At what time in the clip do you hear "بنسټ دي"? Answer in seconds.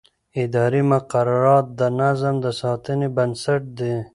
3.15-3.95